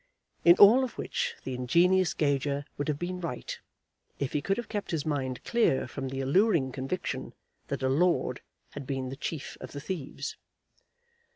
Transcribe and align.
In 0.43 0.55
all 0.57 0.83
of 0.83 0.97
which 0.97 1.35
the 1.43 1.53
ingenious 1.53 2.15
Gager 2.15 2.65
would 2.75 2.87
have 2.87 2.97
been 2.97 3.19
right, 3.21 3.59
if 4.17 4.33
he 4.33 4.41
could 4.41 4.57
have 4.57 4.67
kept 4.67 4.89
his 4.89 5.05
mind 5.05 5.43
clear 5.43 5.87
from 5.87 6.09
the 6.09 6.21
alluring 6.21 6.71
conviction 6.71 7.35
that 7.67 7.83
a 7.83 7.87
lord 7.87 8.41
had 8.71 8.87
been 8.87 9.09
the 9.09 9.15
chief 9.15 9.59
of 9.61 9.73
the 9.73 9.79
thieves. 9.79 10.37